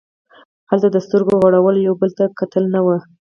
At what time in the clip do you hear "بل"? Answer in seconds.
2.01-2.09